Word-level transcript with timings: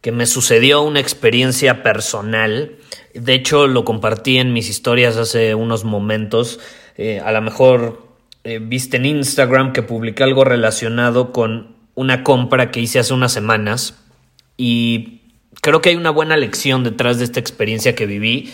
que 0.00 0.12
me 0.12 0.26
sucedió, 0.26 0.82
una 0.82 1.00
experiencia 1.00 1.82
personal. 1.82 2.76
De 3.14 3.34
hecho, 3.34 3.66
lo 3.66 3.84
compartí 3.84 4.38
en 4.38 4.52
mis 4.52 4.68
historias 4.68 5.16
hace 5.16 5.54
unos 5.54 5.84
momentos. 5.84 6.60
Eh, 6.96 7.20
a 7.20 7.32
lo 7.32 7.42
mejor 7.42 8.08
eh, 8.44 8.58
viste 8.60 8.96
en 8.96 9.06
Instagram 9.06 9.72
que 9.72 9.82
publiqué 9.82 10.22
algo 10.22 10.44
relacionado 10.44 11.32
con 11.32 11.76
una 11.94 12.24
compra 12.24 12.70
que 12.70 12.80
hice 12.80 12.98
hace 12.98 13.12
unas 13.12 13.32
semanas 13.32 13.98
y 14.56 15.20
creo 15.60 15.82
que 15.82 15.90
hay 15.90 15.96
una 15.96 16.10
buena 16.10 16.36
lección 16.36 16.84
detrás 16.84 17.18
de 17.18 17.24
esta 17.24 17.40
experiencia 17.40 17.94
que 17.94 18.06
viví. 18.06 18.52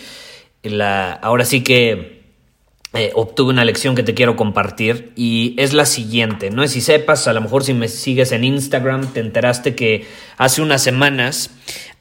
La, 0.63 1.13
ahora 1.13 1.45
sí 1.45 1.63
que 1.63 2.16
eh, 2.97 3.11
obtuve 3.13 3.51
una 3.51 3.63
lección 3.63 3.93
que 3.93 4.01
te 4.01 4.15
quiero 4.15 4.35
compartir 4.35 5.11
y 5.15 5.53
es 5.57 5.73
la 5.73 5.85
siguiente. 5.85 6.49
No 6.49 6.63
es 6.63 6.71
si 6.71 6.81
sepas, 6.81 7.27
a 7.27 7.33
lo 7.33 7.41
mejor 7.41 7.63
si 7.63 7.75
me 7.75 7.89
sigues 7.89 8.31
en 8.31 8.43
Instagram 8.43 9.13
te 9.13 9.19
enteraste 9.19 9.75
que 9.75 10.07
hace 10.37 10.63
unas 10.63 10.81
semanas 10.81 11.51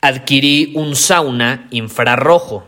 adquirí 0.01 0.73
un 0.75 0.97
sauna 0.97 1.69
infrarrojo. 1.71 2.65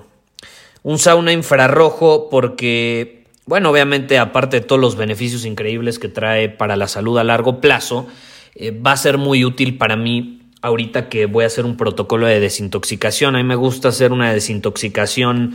Un 0.83 0.99
sauna 0.99 1.33
infrarrojo 1.33 2.29
porque, 2.31 3.25
bueno, 3.47 3.71
obviamente 3.71 4.19
aparte 4.19 4.61
de 4.61 4.67
todos 4.67 4.81
los 4.81 4.97
beneficios 4.97 5.47
increíbles 5.47 5.99
que 5.99 6.09
trae 6.09 6.51
para 6.51 6.77
la 6.77 6.87
salud 6.87 7.17
a 7.17 7.25
largo 7.25 7.62
plazo, 7.62 8.06
eh, 8.55 8.73
va 8.73 8.93
a 8.93 8.97
ser 8.99 9.17
muy 9.17 9.45
útil 9.47 9.79
para 9.79 9.97
mí 9.97 10.43
ahorita 10.61 11.09
que 11.09 11.25
voy 11.25 11.45
a 11.45 11.47
hacer 11.47 11.65
un 11.65 11.79
protocolo 11.79 12.27
de 12.27 12.41
desintoxicación. 12.41 13.37
A 13.37 13.39
mí 13.39 13.45
me 13.45 13.55
gusta 13.55 13.89
hacer 13.89 14.12
una 14.12 14.33
desintoxicación 14.33 15.55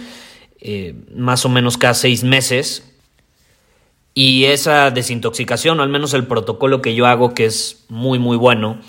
eh, 0.64 0.95
más 1.16 1.45
o 1.45 1.50
menos 1.50 1.78
cada 1.78 1.94
seis 1.94 2.23
meses. 2.23 2.89
Y 4.16 4.45
esa 4.45 4.89
desintoxicación, 4.89 5.80
o 5.80 5.83
al 5.83 5.89
menos 5.89 6.16
el 6.16 6.25
protocolo 6.25 6.81
que 6.81 6.95
yo 6.95 7.06
hago, 7.06 7.33
que 7.36 7.45
es 7.45 7.86
muy 7.89 8.17
muy 8.17 8.38
bueno, 8.38 8.80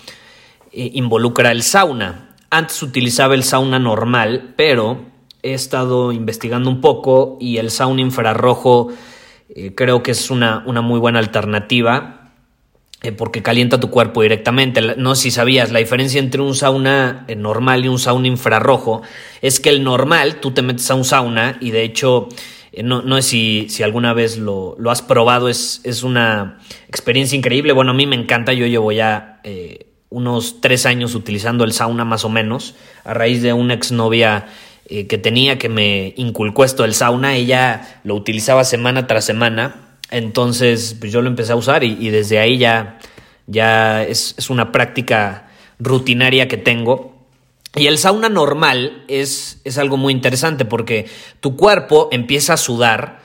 eh, 0.71 0.91
involucra 0.93 1.51
el 1.51 1.61
sauna. 1.61 2.35
Antes 2.49 2.81
utilizaba 2.81 3.35
el 3.35 3.43
sauna 3.43 3.77
normal, 3.77 4.53
pero 4.55 5.05
he 5.43 5.53
estado 5.53 6.11
investigando 6.11 6.69
un 6.69 6.81
poco 6.81 7.37
y 7.39 7.57
el 7.57 7.69
sauna 7.69 8.01
infrarrojo 8.01 8.89
creo 9.75 10.01
que 10.01 10.11
es 10.11 10.31
una, 10.31 10.63
una 10.65 10.81
muy 10.81 10.99
buena 10.99 11.19
alternativa 11.19 12.24
eh, 12.24 12.24
porque 13.11 13.41
calienta 13.41 13.79
tu 13.79 13.89
cuerpo 13.89 14.21
directamente. 14.21 14.81
No 14.97 15.15
si 15.15 15.31
sabías, 15.31 15.71
la 15.71 15.79
diferencia 15.79 16.19
entre 16.19 16.41
un 16.41 16.55
sauna 16.55 17.25
eh, 17.27 17.35
normal 17.35 17.85
y 17.85 17.87
un 17.87 17.99
sauna 17.99 18.27
infrarrojo 18.27 19.01
es 19.41 19.59
que 19.59 19.69
el 19.69 19.83
normal, 19.83 20.39
tú 20.41 20.51
te 20.51 20.61
metes 20.61 20.89
a 20.91 20.95
un 20.95 21.05
sauna 21.05 21.57
y 21.59 21.71
de 21.71 21.83
hecho, 21.83 22.29
eh, 22.71 22.83
no, 22.83 23.01
no 23.01 23.15
sé 23.17 23.21
si, 23.21 23.65
si 23.69 23.83
alguna 23.83 24.13
vez 24.13 24.37
lo, 24.37 24.75
lo, 24.79 24.91
has 24.91 25.01
probado, 25.01 25.49
es, 25.49 25.81
es 25.83 26.03
una 26.03 26.59
experiencia 26.87 27.37
increíble. 27.37 27.73
Bueno, 27.73 27.91
a 27.91 27.95
mí 27.95 28.05
me 28.05 28.15
encanta, 28.15 28.53
yo 28.53 28.65
llevo 28.67 28.91
ya 28.91 29.41
unos 30.09 30.61
tres 30.61 30.85
años 30.85 31.13
utilizando 31.13 31.63
el 31.63 31.73
sauna 31.73 32.05
más 32.05 32.25
o 32.25 32.29
menos, 32.29 32.75
a 33.03 33.13
raíz 33.13 33.41
de 33.41 33.53
una 33.53 33.73
exnovia 33.73 34.47
que 34.87 35.17
tenía 35.17 35.57
que 35.57 35.67
me 35.67 36.13
inculcó 36.15 36.63
esto 36.63 36.83
del 36.83 36.93
sauna, 36.93 37.35
ella 37.35 37.99
lo 38.03 38.15
utilizaba 38.15 38.63
semana 38.63 39.07
tras 39.07 39.25
semana 39.25 39.84
entonces, 40.11 40.95
pues 40.99 41.11
yo 41.11 41.21
lo 41.21 41.29
empecé 41.29 41.53
a 41.53 41.55
usar 41.55 41.83
y, 41.83 42.09
desde 42.09 42.39
ahí 42.39 42.57
ya, 42.57 42.99
ya 43.47 44.03
es, 44.03 44.49
una 44.49 44.71
práctica 44.71 45.49
rutinaria 45.79 46.47
que 46.47 46.57
tengo. 46.57 47.15
Y 47.75 47.87
el 47.87 47.97
sauna 47.97 48.29
normal 48.29 49.03
es, 49.07 49.61
es 49.63 49.77
algo 49.77 49.97
muy 49.97 50.13
interesante 50.13 50.63
porque 50.63 51.07
tu 51.41 51.55
cuerpo 51.55 52.07
empieza 52.11 52.53
a 52.53 52.57
sudar 52.57 53.19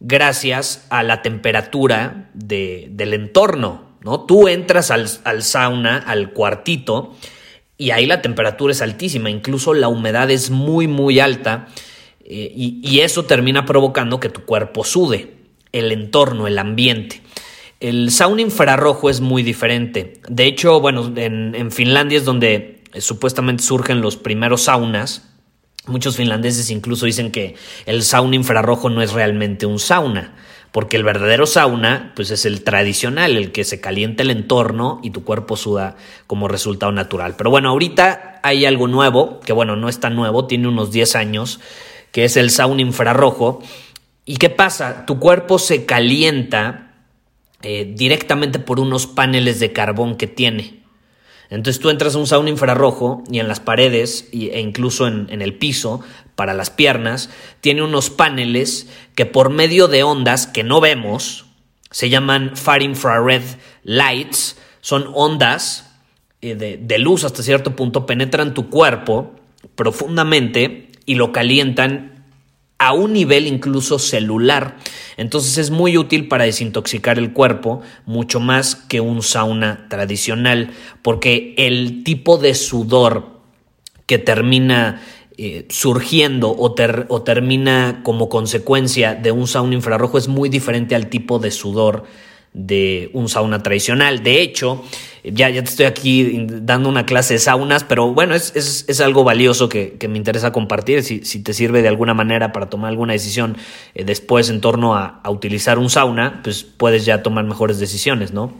gracias 0.00 0.86
a 0.90 1.02
la 1.02 1.22
temperatura 1.22 2.30
del 2.34 3.14
entorno. 3.14 3.96
¿no? 4.02 4.20
Tú 4.20 4.46
entras 4.48 4.90
al, 4.92 5.42
sauna, 5.42 5.96
al 5.96 6.32
cuartito, 6.32 7.16
y 7.76 7.90
ahí 7.90 8.06
la 8.06 8.22
temperatura 8.22 8.72
es 8.72 8.82
altísima, 8.82 9.30
incluso 9.30 9.72
la 9.72 9.88
humedad 9.88 10.30
es 10.30 10.50
muy, 10.50 10.86
muy 10.86 11.20
alta, 11.20 11.68
eh, 12.24 12.52
y, 12.54 12.80
y 12.82 13.00
eso 13.00 13.24
termina 13.24 13.64
provocando 13.64 14.20
que 14.20 14.28
tu 14.28 14.44
cuerpo 14.44 14.84
sude 14.84 15.37
el 15.72 15.92
entorno, 15.92 16.46
el 16.46 16.58
ambiente. 16.58 17.22
El 17.80 18.10
sauna 18.10 18.42
infrarrojo 18.42 19.08
es 19.08 19.20
muy 19.20 19.42
diferente. 19.44 20.20
De 20.28 20.46
hecho, 20.46 20.80
bueno, 20.80 21.12
en, 21.14 21.70
Finlandia 21.70 22.18
es 22.18 22.24
donde 22.24 22.82
eh, 22.92 23.00
supuestamente 23.00 23.62
surgen 23.62 24.00
los 24.00 24.16
primeros 24.16 24.62
saunas. 24.62 25.28
Muchos 25.86 26.16
finlandeses 26.16 26.70
incluso 26.70 27.06
dicen 27.06 27.30
que 27.30 27.54
el 27.86 28.02
sauna 28.02 28.36
infrarrojo 28.36 28.90
no 28.90 29.00
es 29.00 29.12
realmente 29.12 29.64
un 29.64 29.78
sauna, 29.78 30.34
porque 30.72 30.96
el 30.96 31.04
verdadero 31.04 31.46
sauna 31.46 32.12
pues 32.16 32.30
es 32.30 32.44
el 32.44 32.62
tradicional, 32.64 33.36
el 33.36 33.52
que 33.52 33.64
se 33.64 33.80
calienta 33.80 34.22
el 34.22 34.30
entorno 34.30 35.00
y 35.02 35.10
tu 35.10 35.24
cuerpo 35.24 35.56
suda 35.56 35.96
como 36.26 36.48
resultado 36.48 36.92
natural. 36.92 37.36
Pero 37.38 37.50
bueno, 37.50 37.70
ahorita 37.70 38.40
hay 38.42 38.66
algo 38.66 38.88
nuevo, 38.88 39.40
que 39.40 39.52
bueno, 39.52 39.76
no 39.76 39.88
es 39.88 40.00
tan 40.00 40.16
nuevo, 40.16 40.46
tiene 40.46 40.68
unos 40.68 40.90
10 40.90 41.14
años, 41.16 41.60
que 42.12 42.24
es 42.24 42.36
el 42.36 42.50
sauna 42.50 42.82
infrarrojo, 42.82 43.62
¿Y 44.28 44.36
qué 44.36 44.50
pasa? 44.50 45.06
Tu 45.06 45.18
cuerpo 45.18 45.58
se 45.58 45.86
calienta 45.86 46.92
eh, 47.62 47.94
directamente 47.96 48.58
por 48.58 48.78
unos 48.78 49.06
paneles 49.06 49.58
de 49.58 49.72
carbón 49.72 50.16
que 50.16 50.26
tiene. 50.26 50.82
Entonces 51.48 51.80
tú 51.80 51.88
entras 51.88 52.14
a 52.14 52.18
un 52.18 52.26
sauna 52.26 52.50
infrarrojo 52.50 53.24
y 53.30 53.38
en 53.38 53.48
las 53.48 53.60
paredes 53.60 54.28
e 54.32 54.60
incluso 54.60 55.06
en, 55.06 55.40
el 55.40 55.54
piso, 55.54 56.02
para 56.34 56.52
las 56.52 56.68
piernas, 56.68 57.30
tiene 57.62 57.80
unos 57.80 58.10
paneles 58.10 58.90
que 59.14 59.24
por 59.24 59.48
medio 59.48 59.88
de 59.88 60.02
ondas 60.02 60.46
que 60.46 60.62
no 60.62 60.82
vemos, 60.82 61.46
se 61.90 62.10
llaman 62.10 62.54
Far 62.54 62.82
Infrared 62.82 63.44
Lights, 63.82 64.58
son 64.82 65.10
ondas 65.14 65.90
eh, 66.42 66.54
de 66.54 66.98
luz 66.98 67.24
hasta 67.24 67.42
cierto 67.42 67.74
punto, 67.74 68.04
penetran 68.04 68.52
tu 68.52 68.68
cuerpo 68.68 69.36
profundamente 69.74 70.92
y 71.06 71.14
lo 71.14 71.32
calientan 71.32 72.17
a 72.78 72.92
un 72.92 73.12
nivel 73.12 73.46
incluso 73.46 73.98
celular. 73.98 74.76
Entonces 75.16 75.58
es 75.58 75.70
muy 75.70 75.96
útil 75.98 76.28
para 76.28 76.44
desintoxicar 76.44 77.18
el 77.18 77.32
cuerpo, 77.32 77.82
mucho 78.06 78.40
más 78.40 78.76
que 78.76 79.00
un 79.00 79.22
sauna 79.22 79.86
tradicional, 79.88 80.70
porque 81.02 81.54
el 81.58 82.04
tipo 82.04 82.38
de 82.38 82.54
sudor 82.54 83.40
que 84.06 84.18
termina 84.18 85.02
eh, 85.36 85.66
surgiendo 85.68 86.50
o, 86.50 86.74
o 87.08 87.22
termina 87.22 88.00
como 88.02 88.28
consecuencia 88.28 89.14
de 89.14 89.32
un 89.32 89.46
sauna 89.46 89.74
infrarrojo 89.74 90.18
es 90.18 90.28
muy 90.28 90.48
diferente 90.48 90.94
al 90.94 91.08
tipo 91.08 91.38
de 91.38 91.50
sudor 91.50 92.04
de 92.54 93.10
un 93.12 93.28
sauna 93.28 93.62
tradicional. 93.62 94.22
De 94.22 94.40
hecho, 94.40 94.84
ya, 95.32 95.48
ya 95.50 95.62
te 95.62 95.70
estoy 95.70 95.86
aquí 95.86 96.46
dando 96.46 96.88
una 96.88 97.06
clase 97.06 97.34
de 97.34 97.40
saunas, 97.40 97.84
pero 97.84 98.12
bueno, 98.12 98.34
es, 98.34 98.52
es, 98.54 99.00
algo 99.00 99.24
valioso 99.24 99.68
que, 99.68 99.96
me 100.08 100.16
interesa 100.16 100.52
compartir. 100.52 101.02
Si, 101.02 101.24
si, 101.24 101.42
te 101.42 101.52
sirve 101.52 101.82
de 101.82 101.88
alguna 101.88 102.14
manera 102.14 102.52
para 102.52 102.68
tomar 102.68 102.90
alguna 102.90 103.12
decisión 103.12 103.56
eh, 103.94 104.04
después 104.04 104.50
en 104.50 104.60
torno 104.60 104.94
a, 104.94 105.20
a 105.22 105.30
utilizar 105.30 105.78
un 105.78 105.90
sauna, 105.90 106.40
pues 106.42 106.64
puedes 106.64 107.04
ya 107.04 107.22
tomar 107.22 107.44
mejores 107.44 107.78
decisiones, 107.78 108.32
¿no? 108.32 108.52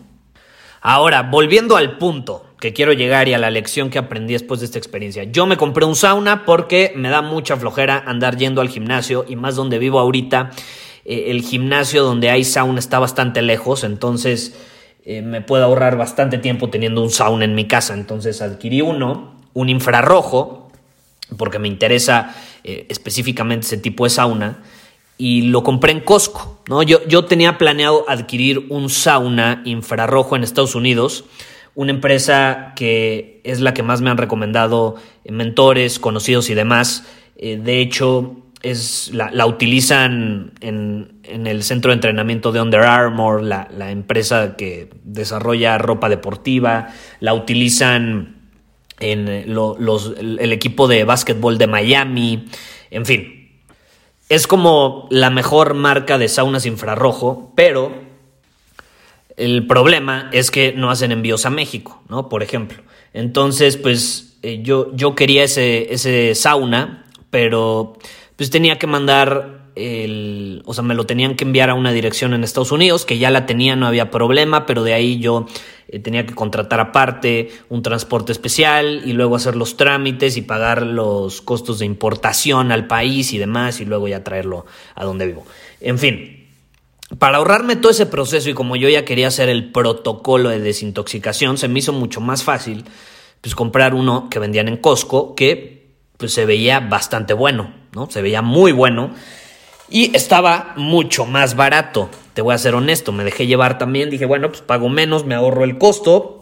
Ahora, 0.80 1.22
volviendo 1.22 1.76
al 1.76 1.98
punto 1.98 2.44
que 2.60 2.72
quiero 2.72 2.92
llegar 2.92 3.28
y 3.28 3.34
a 3.34 3.38
la 3.38 3.50
lección 3.50 3.90
que 3.90 3.98
aprendí 3.98 4.32
después 4.32 4.60
de 4.60 4.66
esta 4.66 4.78
experiencia. 4.78 5.24
Yo 5.24 5.46
me 5.46 5.56
compré 5.56 5.84
un 5.84 5.94
sauna 5.94 6.44
porque 6.44 6.92
me 6.96 7.08
da 7.08 7.22
mucha 7.22 7.56
flojera 7.56 8.02
andar 8.04 8.36
yendo 8.36 8.60
al 8.60 8.68
gimnasio 8.68 9.24
y 9.28 9.36
más 9.36 9.54
donde 9.54 9.78
vivo 9.78 10.00
ahorita 10.00 10.50
eh, 11.04 11.30
el 11.30 11.42
gimnasio 11.42 12.02
donde 12.02 12.30
hay 12.30 12.44
sauna 12.44 12.80
está 12.80 12.98
bastante 12.98 13.42
lejos, 13.42 13.84
entonces 13.84 14.56
eh, 15.10 15.22
me 15.22 15.40
puedo 15.40 15.64
ahorrar 15.64 15.96
bastante 15.96 16.36
tiempo 16.36 16.68
teniendo 16.68 17.02
un 17.02 17.08
sauna 17.08 17.46
en 17.46 17.54
mi 17.54 17.66
casa. 17.66 17.94
Entonces 17.94 18.42
adquirí 18.42 18.82
uno, 18.82 19.32
un 19.54 19.70
infrarrojo, 19.70 20.70
porque 21.38 21.58
me 21.58 21.66
interesa 21.66 22.36
eh, 22.62 22.84
específicamente 22.90 23.64
ese 23.64 23.78
tipo 23.78 24.04
de 24.04 24.10
sauna, 24.10 24.58
y 25.16 25.48
lo 25.48 25.62
compré 25.62 25.92
en 25.92 26.00
Costco. 26.00 26.60
¿no? 26.68 26.82
Yo, 26.82 27.02
yo 27.08 27.24
tenía 27.24 27.56
planeado 27.56 28.04
adquirir 28.06 28.66
un 28.68 28.90
sauna 28.90 29.62
infrarrojo 29.64 30.36
en 30.36 30.44
Estados 30.44 30.74
Unidos, 30.74 31.24
una 31.74 31.90
empresa 31.90 32.74
que 32.76 33.40
es 33.44 33.60
la 33.60 33.72
que 33.72 33.82
más 33.82 34.02
me 34.02 34.10
han 34.10 34.18
recomendado 34.18 34.96
mentores, 35.24 35.98
conocidos 35.98 36.50
y 36.50 36.54
demás. 36.54 37.06
Eh, 37.38 37.56
de 37.56 37.80
hecho, 37.80 38.36
es, 38.62 39.10
la, 39.12 39.46
utilizan 39.46 40.52
en, 40.60 41.20
el 41.24 41.62
centro 41.62 41.90
de 41.90 41.94
entrenamiento 41.94 42.52
de 42.52 42.60
Under 42.60 42.82
Armour, 42.82 43.42
la, 43.42 43.90
empresa 43.90 44.56
que 44.56 44.90
desarrolla 45.04 45.78
ropa 45.78 46.08
deportiva, 46.08 46.88
la 47.20 47.34
utilizan 47.34 48.36
en 49.00 49.54
los, 49.54 50.14
el 50.18 50.52
equipo 50.52 50.88
de 50.88 51.04
básquetbol 51.04 51.58
de 51.58 51.66
Miami, 51.66 52.46
en 52.90 53.06
fin. 53.06 53.34
Es 54.28 54.46
como 54.46 55.06
la 55.10 55.30
mejor 55.30 55.74
marca 55.74 56.18
de 56.18 56.28
saunas 56.28 56.66
infrarrojo, 56.66 57.52
pero 57.54 57.92
el 59.36 59.66
problema 59.66 60.28
es 60.32 60.50
que 60.50 60.72
no 60.72 60.90
hacen 60.90 61.12
envíos 61.12 61.46
a 61.46 61.50
México, 61.50 62.02
¿no? 62.08 62.28
Por 62.28 62.42
ejemplo. 62.42 62.82
Entonces, 63.14 63.76
pues 63.76 64.36
eh, 64.42 64.60
yo, 64.62 64.94
yo 64.94 65.14
quería 65.14 65.44
ese, 65.44 65.94
ese 65.94 66.34
sauna, 66.34 67.06
pero 67.30 67.96
pues 68.38 68.50
tenía 68.50 68.78
que 68.78 68.86
mandar 68.86 69.72
el, 69.74 70.62
o 70.64 70.72
sea, 70.72 70.84
me 70.84 70.94
lo 70.94 71.06
tenían 71.06 71.34
que 71.34 71.42
enviar 71.42 71.70
a 71.70 71.74
una 71.74 71.90
dirección 71.90 72.34
en 72.34 72.44
Estados 72.44 72.70
Unidos, 72.70 73.04
que 73.04 73.18
ya 73.18 73.32
la 73.32 73.46
tenía, 73.46 73.74
no 73.74 73.88
había 73.88 74.12
problema, 74.12 74.64
pero 74.64 74.84
de 74.84 74.94
ahí 74.94 75.18
yo 75.18 75.46
eh, 75.88 75.98
tenía 75.98 76.24
que 76.24 76.36
contratar 76.36 76.78
aparte 76.78 77.50
un 77.68 77.82
transporte 77.82 78.30
especial 78.30 79.02
y 79.04 79.12
luego 79.12 79.34
hacer 79.34 79.56
los 79.56 79.76
trámites 79.76 80.36
y 80.36 80.42
pagar 80.42 80.82
los 80.82 81.42
costos 81.42 81.80
de 81.80 81.86
importación 81.86 82.70
al 82.70 82.86
país 82.86 83.32
y 83.32 83.38
demás 83.38 83.80
y 83.80 83.86
luego 83.86 84.06
ya 84.06 84.22
traerlo 84.22 84.66
a 84.94 85.04
donde 85.04 85.26
vivo. 85.26 85.44
En 85.80 85.98
fin, 85.98 86.48
para 87.18 87.38
ahorrarme 87.38 87.74
todo 87.74 87.90
ese 87.90 88.06
proceso 88.06 88.48
y 88.50 88.54
como 88.54 88.76
yo 88.76 88.88
ya 88.88 89.04
quería 89.04 89.26
hacer 89.26 89.48
el 89.48 89.72
protocolo 89.72 90.50
de 90.50 90.60
desintoxicación, 90.60 91.58
se 91.58 91.66
me 91.66 91.80
hizo 91.80 91.92
mucho 91.92 92.20
más 92.20 92.44
fácil 92.44 92.84
pues 93.40 93.56
comprar 93.56 93.94
uno 93.94 94.28
que 94.30 94.38
vendían 94.38 94.68
en 94.68 94.76
Costco 94.76 95.34
que 95.34 95.77
pues 96.18 96.34
se 96.34 96.44
veía 96.44 96.80
bastante 96.80 97.32
bueno, 97.32 97.72
¿no? 97.94 98.10
Se 98.10 98.20
veía 98.20 98.42
muy 98.42 98.72
bueno 98.72 99.14
y 99.88 100.14
estaba 100.14 100.74
mucho 100.76 101.24
más 101.24 101.56
barato. 101.56 102.10
Te 102.34 102.42
voy 102.42 102.54
a 102.54 102.58
ser 102.58 102.74
honesto, 102.74 103.12
me 103.12 103.24
dejé 103.24 103.46
llevar 103.46 103.78
también, 103.78 104.10
dije, 104.10 104.26
bueno, 104.26 104.48
pues 104.50 104.60
pago 104.60 104.88
menos, 104.88 105.24
me 105.24 105.34
ahorro 105.34 105.64
el 105.64 105.78
costo. 105.78 106.34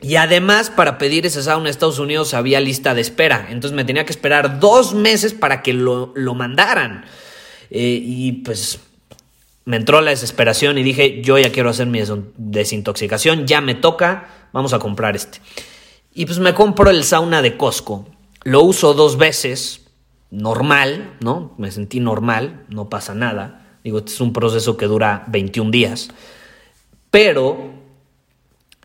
Y 0.00 0.16
además, 0.16 0.70
para 0.70 0.98
pedir 0.98 1.24
ese 1.24 1.42
sauna 1.42 1.66
en 1.66 1.70
Estados 1.70 1.98
Unidos 1.98 2.34
había 2.34 2.60
lista 2.60 2.94
de 2.94 3.00
espera. 3.00 3.46
Entonces 3.50 3.74
me 3.74 3.84
tenía 3.84 4.04
que 4.04 4.12
esperar 4.12 4.60
dos 4.60 4.92
meses 4.92 5.32
para 5.32 5.62
que 5.62 5.72
lo, 5.72 6.12
mandaran. 6.34 7.04
Eh, 7.70 8.00
y 8.02 8.32
pues 8.32 8.80
me 9.64 9.76
entró 9.76 10.00
la 10.00 10.10
desesperación 10.10 10.76
y 10.76 10.82
dije, 10.82 11.22
yo 11.22 11.38
ya 11.38 11.50
quiero 11.52 11.70
hacer 11.70 11.86
mi 11.86 12.02
desintoxicación, 12.36 13.46
ya 13.46 13.60
me 13.60 13.74
toca, 13.74 14.48
vamos 14.52 14.74
a 14.74 14.78
comprar 14.78 15.16
este. 15.16 15.40
Y 16.12 16.26
pues 16.26 16.38
me 16.38 16.52
compro 16.52 16.90
el 16.90 17.04
sauna 17.04 17.40
de 17.40 17.56
Costco. 17.56 18.06
Lo 18.44 18.62
uso 18.62 18.94
dos 18.94 19.16
veces, 19.16 19.80
normal, 20.30 21.16
¿no? 21.20 21.54
Me 21.58 21.70
sentí 21.70 22.00
normal, 22.00 22.64
no 22.68 22.88
pasa 22.88 23.14
nada. 23.14 23.78
Digo, 23.82 23.98
este 23.98 24.12
es 24.12 24.20
un 24.20 24.32
proceso 24.32 24.76
que 24.76 24.86
dura 24.86 25.24
21 25.28 25.70
días. 25.70 26.08
Pero 27.10 27.72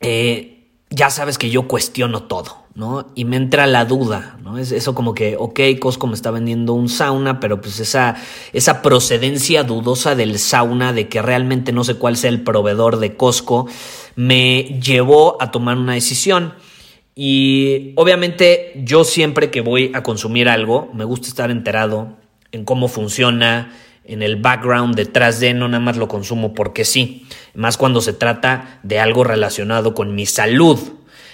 eh, 0.01 0.67
ya 0.89 1.09
sabes 1.09 1.37
que 1.37 1.49
yo 1.49 1.67
cuestiono 1.67 2.23
todo, 2.23 2.63
¿no? 2.73 3.07
Y 3.15 3.25
me 3.25 3.35
entra 3.35 3.67
la 3.67 3.85
duda, 3.85 4.37
¿no? 4.41 4.57
Es 4.57 4.71
eso 4.71 4.95
como 4.95 5.13
que, 5.13 5.35
ok, 5.37 5.59
Costco 5.79 6.07
me 6.07 6.13
está 6.13 6.31
vendiendo 6.31 6.73
un 6.73 6.89
sauna, 6.89 7.39
pero 7.39 7.59
pues 7.59 7.79
esa, 7.79 8.15
esa 8.53 8.81
procedencia 8.81 9.63
dudosa 9.63 10.15
del 10.15 10.39
sauna, 10.39 10.93
de 10.93 11.09
que 11.09 11.21
realmente 11.21 11.71
no 11.71 11.83
sé 11.83 11.95
cuál 11.95 12.17
sea 12.17 12.29
el 12.29 12.43
proveedor 12.43 12.99
de 12.99 13.17
Costco, 13.17 13.67
me 14.15 14.79
llevó 14.81 15.41
a 15.41 15.51
tomar 15.51 15.77
una 15.77 15.93
decisión. 15.93 16.53
Y 17.21 17.91
obviamente 17.97 18.71
yo 18.77 19.03
siempre 19.03 19.51
que 19.51 19.59
voy 19.59 19.91
a 19.93 20.03
consumir 20.03 20.47
algo, 20.47 20.89
me 20.93 21.03
gusta 21.03 21.27
estar 21.27 21.51
enterado 21.51 22.15
en 22.53 22.63
cómo 22.63 22.87
funciona, 22.87 23.73
en 24.05 24.21
el 24.21 24.37
background 24.37 24.95
detrás 24.95 25.41
de, 25.41 25.53
no 25.53 25.67
nada 25.67 25.83
más 25.83 25.97
lo 25.97 26.07
consumo 26.07 26.53
porque 26.53 26.85
sí, 26.85 27.27
más 27.53 27.75
cuando 27.75 27.99
se 27.99 28.13
trata 28.13 28.79
de 28.83 29.01
algo 29.01 29.25
relacionado 29.25 29.93
con 29.93 30.15
mi 30.15 30.25
salud. 30.25 30.79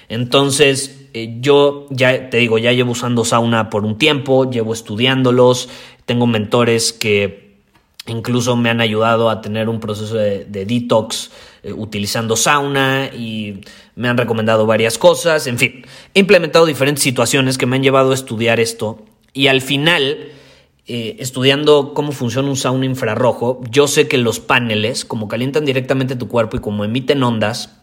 Entonces, 0.10 1.08
eh, 1.14 1.38
yo 1.40 1.86
ya 1.92 2.32
te 2.32 2.38
digo, 2.38 2.58
ya 2.58 2.72
llevo 2.72 2.94
usando 2.94 3.24
sauna 3.24 3.70
por 3.70 3.86
un 3.86 4.00
tiempo, 4.00 4.50
llevo 4.50 4.74
estudiándolos, 4.74 5.70
tengo 6.08 6.26
mentores 6.26 6.94
que 6.94 7.46
incluso 8.08 8.56
me 8.56 8.70
han 8.70 8.82
ayudado 8.82 9.30
a 9.30 9.42
tener 9.42 9.70
un 9.70 9.80
proceso 9.80 10.16
de, 10.16 10.46
detox 10.46 11.32
eh, 11.65 11.73
utilizando 11.73 12.35
sauna 12.35 13.09
y 13.12 13.62
me 13.95 14.07
han 14.07 14.17
recomendado 14.17 14.67
varias 14.67 15.00
cosas, 15.00 15.47
en 15.47 15.57
fin, 15.57 15.83
he 16.13 16.19
implementado 16.19 16.67
diferentes 16.67 17.01
situaciones 17.01 17.57
que 17.57 17.65
me 17.65 17.75
han 17.75 17.81
llevado 17.81 18.12
a 18.12 18.13
estudiar 18.13 18.59
esto 18.59 19.03
y 19.33 19.47
al 19.47 19.62
final, 19.62 20.27
eh, 20.85 21.15
estudiando 21.17 21.95
cómo 21.95 22.12
funciona 22.12 22.50
un 22.50 22.56
sauna 22.56 22.85
infrarrojo, 22.85 23.63
yo 23.71 23.88
sé 23.88 24.07
que 24.07 24.19
los 24.19 24.39
paneles, 24.39 25.06
como 25.06 25.27
calientan 25.27 25.65
directamente 25.65 26.15
tu 26.15 26.27
cuerpo 26.27 26.56
y 26.57 26.59
como 26.59 26.85
emiten 26.85 27.23
ondas, 27.23 27.81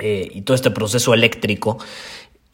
eh, 0.00 0.28
y 0.34 0.40
todo 0.40 0.56
este 0.56 0.72
proceso 0.72 1.14
eléctrico, 1.14 1.78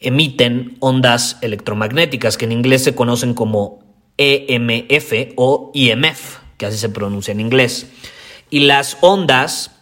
emiten 0.00 0.76
ondas 0.80 1.38
electromagnéticas 1.40 2.36
que 2.36 2.44
en 2.44 2.52
inglés 2.52 2.84
se 2.84 2.94
conocen 2.94 3.32
como 3.32 3.78
EMF 4.18 5.32
o 5.36 5.70
IMF, 5.72 6.40
que 6.58 6.66
así 6.66 6.76
se 6.76 6.90
pronuncia 6.90 7.32
en 7.32 7.40
inglés. 7.40 7.86
Y 8.50 8.60
las 8.60 8.98
ondas 9.00 9.79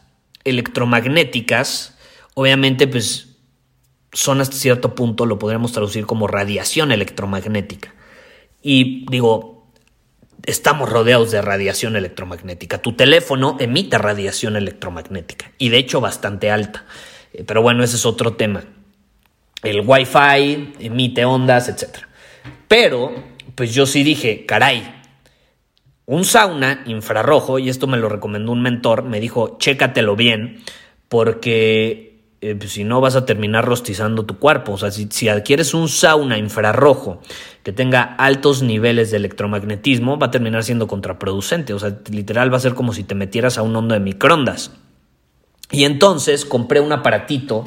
electromagnéticas 0.49 1.99
obviamente 2.39 2.87
pues 2.87 3.29
son 4.13 4.41
hasta 4.41 4.57
cierto 4.57 4.95
punto, 4.95 5.27
lo 5.27 5.41
podríamos 5.41 5.73
traducir 5.73 6.07
como 6.07 6.29
radiación 6.29 6.93
electromagnética. 6.93 7.95
Y 8.63 9.05
digo, 9.11 9.67
estamos 10.47 10.89
rodeados 10.89 11.33
de 11.33 11.43
radiación 11.43 11.97
electromagnética. 11.97 12.81
Tu 12.81 12.93
teléfono 12.93 13.57
emite 13.59 13.99
radiación 13.99 14.55
electromagnética 14.55 15.51
y 15.59 15.69
de 15.69 15.79
hecho 15.79 16.01
bastante 16.01 16.51
alta. 16.51 16.87
Eh, 17.33 17.43
pero 17.45 17.61
bueno, 17.61 17.83
ese 17.83 17.97
es 17.97 18.07
otro 18.07 18.35
tema. 18.35 18.65
El 19.65 19.83
Wi-Fi 19.85 20.75
emite 20.79 21.25
ondas, 21.25 21.69
etc. 21.69 22.07
Pero, 22.69 23.13
pues 23.57 23.75
yo 23.75 23.85
sí 23.85 24.05
dije, 24.05 24.47
caray, 24.47 24.98
un 26.09 26.25
sauna 26.25 26.83
infrarrojo, 26.87 27.59
y 27.59 27.69
esto 27.69 27.87
me 27.87 27.99
lo 27.99 28.09
recomendó 28.09 28.53
un 28.53 28.63
mentor, 28.63 29.03
me 29.03 29.21
dijo, 29.21 29.59
chécatelo 29.59 30.17
bien, 30.17 30.63
porque 31.11 32.09
eh, 32.41 32.55
pues, 32.55 32.73
si 32.73 32.83
no 32.83 33.03
vas 33.03 33.15
a 33.15 33.27
terminar 33.27 33.67
rostizando 33.67 34.25
tu 34.25 34.39
cuerpo. 34.39 34.73
O 34.73 34.79
sea, 34.79 34.91
si, 34.91 35.29
adquieres 35.29 35.75
un 35.75 35.91
sauna 35.91 36.39
infrarrojo 36.39 37.21
que 37.63 37.73
tenga 37.73 38.03
altos 38.03 38.63
niveles 38.63 39.11
de 39.11 39.19
electromagnetismo, 39.19 40.19
va 40.19 40.29
a 40.29 40.31
terminar 40.31 40.65
siendo 40.65 40.87
contraproducente. 40.87 41.75
O 41.75 41.79
sea, 41.79 41.99
literal 42.11 42.51
va 42.51 42.57
a 42.57 42.61
ser 42.61 42.73
como 42.73 42.95
si 42.95 43.05
te 43.05 43.15
metieras 43.15 43.59
a 43.59 43.63
un 43.63 43.77
hondo 43.77 43.93
de 43.93 44.01
microondas. 44.01 44.71
Y 45.71 45.85
entonces 45.85 46.47
compré 46.47 46.81
un 46.81 46.93
aparatito 46.93 47.67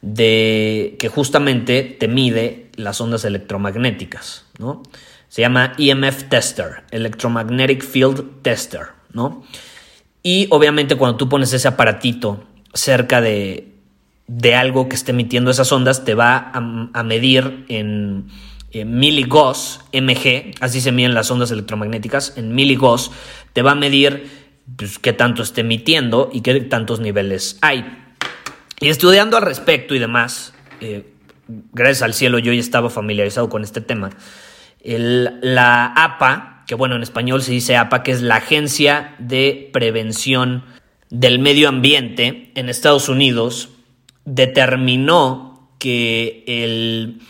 de 0.00 0.96
que 0.98 1.08
justamente 1.08 1.82
te 1.82 2.08
mide 2.08 2.70
las 2.76 2.98
ondas 3.02 3.26
electromagnéticas, 3.26 4.46
¿no? 4.58 4.82
Se 5.28 5.42
llama 5.42 5.72
EMF 5.78 6.24
Tester, 6.24 6.84
Electromagnetic 6.90 7.84
Field 7.84 8.42
Tester, 8.42 8.88
¿no? 9.12 9.44
Y 10.22 10.46
obviamente 10.50 10.96
cuando 10.96 11.16
tú 11.16 11.28
pones 11.28 11.52
ese 11.52 11.68
aparatito 11.68 12.44
cerca 12.74 13.20
de, 13.20 13.78
de 14.28 14.54
algo 14.54 14.88
que 14.88 14.94
esté 14.94 15.10
emitiendo 15.10 15.50
esas 15.50 15.72
ondas 15.72 16.04
te 16.04 16.14
va 16.14 16.52
a, 16.52 17.02
medir 17.02 17.64
en, 17.68 18.28
miligauss, 18.72 19.80
mg, 19.92 20.54
así 20.60 20.80
se 20.80 20.92
miden 20.92 21.14
las 21.14 21.30
ondas 21.30 21.50
electromagnéticas, 21.50 22.34
en 22.36 22.54
miligauss 22.54 23.10
te 23.54 23.62
va 23.62 23.72
a 23.72 23.74
medir 23.74 24.28
pues, 24.76 24.98
qué 24.98 25.14
tanto 25.14 25.42
esté 25.42 25.62
emitiendo 25.62 26.30
y 26.32 26.42
qué 26.42 26.60
tantos 26.60 27.00
niveles 27.00 27.58
hay. 27.62 28.04
Y 28.80 28.90
estudiando 28.90 29.38
al 29.38 29.42
respecto 29.42 29.94
y 29.94 29.98
demás, 29.98 30.52
eh, 30.82 31.10
gracias 31.72 32.02
al 32.02 32.12
cielo 32.12 32.38
yo 32.38 32.52
ya 32.52 32.60
estaba 32.60 32.90
familiarizado 32.90 33.48
con 33.48 33.64
este 33.64 33.80
tema, 33.80 34.10
la 34.96 35.86
APA, 35.86 36.64
que 36.66 36.74
bueno, 36.74 36.96
en 36.96 37.02
español 37.02 37.42
se 37.42 37.52
dice 37.52 37.76
APA, 37.76 38.02
que 38.02 38.12
es 38.12 38.22
la 38.22 38.36
Agencia 38.36 39.14
de 39.18 39.70
Prevención 39.72 40.64
del 41.10 41.38
Medio 41.38 41.68
Ambiente 41.68 42.50
en 42.54 42.68
Estados 42.68 43.08
Unidos, 43.08 43.70
determinó 44.24 45.70
que 45.78 46.44
el 46.46 47.20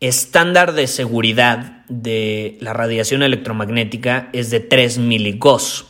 estándar 0.00 0.72
de 0.72 0.86
seguridad 0.86 1.84
de 1.88 2.56
la 2.60 2.72
radiación 2.72 3.22
electromagnética 3.22 4.30
es 4.32 4.50
de 4.50 4.60
3 4.60 4.98
miligauss. 4.98 5.86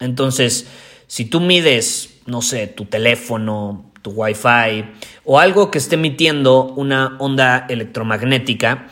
Entonces, 0.00 0.68
si 1.06 1.26
tú 1.26 1.40
mides, 1.40 2.20
no 2.26 2.42
sé, 2.42 2.66
tu 2.66 2.86
teléfono, 2.86 3.92
tu 4.02 4.10
Wi-Fi 4.10 4.84
o 5.24 5.38
algo 5.38 5.70
que 5.70 5.78
esté 5.78 5.94
emitiendo 5.94 6.64
una 6.64 7.16
onda 7.20 7.66
electromagnética, 7.68 8.88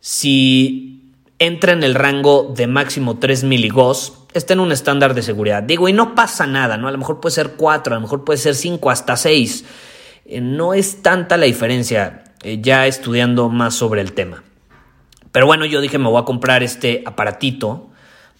si 0.00 0.95
entra 1.38 1.72
en 1.72 1.82
el 1.82 1.94
rango 1.94 2.52
de 2.56 2.66
máximo 2.66 3.18
3 3.18 3.44
miligauss, 3.44 4.14
está 4.32 4.54
en 4.54 4.60
un 4.60 4.72
estándar 4.72 5.14
de 5.14 5.22
seguridad. 5.22 5.62
Digo, 5.62 5.88
y 5.88 5.92
no 5.92 6.14
pasa 6.14 6.46
nada, 6.46 6.76
¿no? 6.76 6.88
A 6.88 6.92
lo 6.92 6.98
mejor 6.98 7.20
puede 7.20 7.34
ser 7.34 7.52
4, 7.56 7.94
a 7.94 7.96
lo 7.96 8.02
mejor 8.02 8.24
puede 8.24 8.38
ser 8.38 8.54
5, 8.54 8.90
hasta 8.90 9.16
6. 9.16 9.64
Eh, 10.26 10.40
no 10.40 10.74
es 10.74 11.02
tanta 11.02 11.36
la 11.36 11.46
diferencia 11.46 12.24
eh, 12.42 12.58
ya 12.60 12.86
estudiando 12.86 13.48
más 13.48 13.74
sobre 13.74 14.00
el 14.00 14.12
tema. 14.12 14.42
Pero 15.32 15.46
bueno, 15.46 15.66
yo 15.66 15.80
dije, 15.80 15.98
me 15.98 16.08
voy 16.08 16.20
a 16.20 16.24
comprar 16.24 16.62
este 16.62 17.02
aparatito 17.04 17.90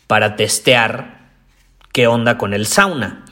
para 0.07 0.37
testear 0.37 1.31
qué 1.93 2.07
onda 2.07 2.39
con 2.39 2.55
el 2.55 2.67
sauna. 2.67 3.25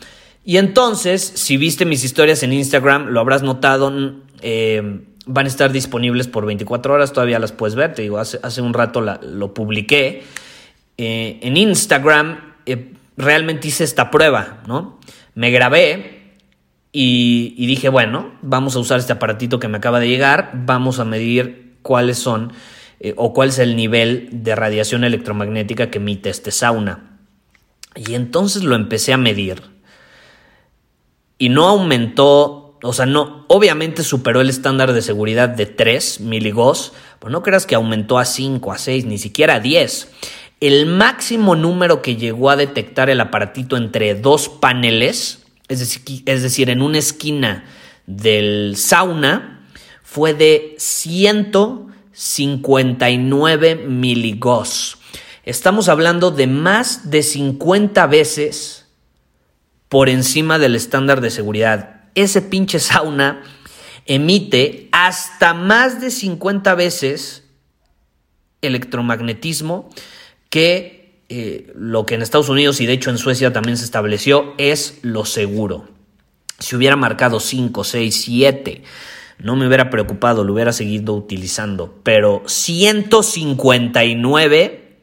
Y 0.45 0.59
entonces, 0.59 1.23
si 1.23 1.57
viste 1.57 1.87
mis 1.87 2.05
historias 2.05 2.43
en 2.43 2.53
Instagram, 2.53 3.07
lo 3.09 3.21
habrás 3.21 3.43
notado, 3.43 3.91
eh, 4.43 5.07
van 5.27 5.47
a 5.47 5.49
estar 5.49 5.73
disponibles 5.73 6.29
por 6.29 6.47
24 6.47 6.95
horas, 6.95 7.13
todavía 7.13 7.39
las 7.39 7.53
puedes 7.53 7.75
ver, 7.75 7.95
te 7.95 8.03
digo, 8.03 8.19
hace, 8.19 8.39
hace 8.43 8.61
un 8.61 8.75
rato 8.75 9.01
lo 9.01 9.55
publiqué. 9.55 10.23
en 10.97 11.57
Instagram 11.57 12.39
realmente 13.17 13.69
hice 13.69 13.85
esta 13.85 14.11
prueba, 14.11 14.63
¿no? 14.67 14.99
Me 15.35 15.51
grabé 15.51 16.25
y, 16.97 17.67
dije, 17.67 17.89
bueno, 17.89 18.35
vamos 18.41 18.77
a 18.77 18.79
usar 18.79 19.01
este 19.01 19.13
aparatito 19.13 19.59
que 19.59 19.67
me 19.67 19.79
acaba 19.79 19.99
de 19.99 20.09
llegar, 20.09 20.53
vamos 20.55 21.01
a 21.01 21.05
medir 21.05 21.77
cuáles 21.83 22.19
son 22.19 22.53
eh, 23.01 23.15
o 23.17 23.33
cuál 23.33 23.49
es 23.49 23.59
el 23.59 23.75
nivel 23.75 24.29
de 24.31 24.55
radiación 24.55 25.03
electromagnética 25.03 25.91
que 25.91 25.99
emite 25.99 26.31
este 26.31 26.53
sauna. 26.53 27.19
Y 27.97 28.15
entonces 28.15 28.63
lo 28.63 28.77
empecé 28.77 29.13
a 29.13 29.17
medir 29.17 29.63
y 31.37 31.49
no 31.49 31.67
aumentó, 31.67 32.64
o 32.85 32.93
sea, 32.93 33.07
no, 33.07 33.45
obviamente 33.49 34.05
superó 34.05 34.41
el 34.41 34.51
estándar 34.51 34.93
de 34.93 35.03
seguridad 35.03 35.49
de 35.49 35.67
3 35.67 36.21
miligauss, 36.21 36.93
pero 37.19 37.31
no 37.31 37.43
creas 37.43 37.67
que 37.67 37.75
aumentó 37.75 38.19
a 38.19 38.25
5, 38.25 38.73
a 38.73 38.79
6, 38.79 39.07
ni 39.07 39.19
siquiera 39.19 39.55
a 39.55 39.61
10. 39.61 40.13
El 40.61 40.87
máximo 40.87 41.57
número 41.57 42.03
que 42.03 42.17
llegó 42.17 42.51
a 42.51 42.57
detectar 42.57 43.11
el 43.11 43.21
aparatito 43.21 43.77
entre 43.77 44.15
dos 44.15 44.49
paneles 44.49 45.45
es 45.69 45.81
decir, 45.81 46.23
es 46.27 46.43
decir, 46.43 46.69
en 46.71 46.83
una 46.83 46.99
esquina 46.99 47.65
del 48.07 48.77
sauna, 48.77 49.67
fue 50.03 50.35
de 50.35 50.75
159 50.79 53.77
miligauss. 53.77 54.99
Estamos 55.45 55.89
hablando 55.89 56.31
de 56.31 56.47
más 56.47 57.11
de 57.11 57.23
50 57.23 58.07
veces 58.07 58.87
por 59.89 60.11
encima 60.11 60.59
del 60.59 60.77
estándar 60.77 61.23
de 61.23 61.31
seguridad. 61.31 61.94
Ese 62.15 62.43
pinche 62.43 62.79
sauna 62.79 63.43
emite 64.07 64.89
hasta 64.93 65.55
más 65.55 66.01
de 66.01 66.11
50 66.11 66.75
veces 66.75 67.45
electromagnetismo 68.63 69.91
que 70.51 71.23
eh, 71.29 71.73
lo 71.75 72.07
que 72.07 72.15
en 72.15 72.23
Estados 72.23 72.49
Unidos 72.49 72.81
y 72.81 72.87
de 72.87 72.93
hecho 72.93 73.11
en 73.11 73.19
Suecia 73.19 73.53
también 73.53 73.77
se 73.77 73.85
estableció 73.85 74.55
es 74.59 75.01
lo 75.03 75.25
seguro. 75.25 75.89
Si 76.59 76.77
hubiera 76.77 76.97
marcado 76.97 77.41
5, 77.41 77.83
6, 77.83 78.23
7, 78.25 78.83
no 79.39 79.57
me 79.57 79.67
hubiera 79.67 79.91
preocupado, 79.91 80.45
lo 80.45 80.53
hubiera 80.53 80.73
seguido 80.73 81.15
utilizando. 81.15 81.99
Pero 82.03 82.43
159 82.47 84.99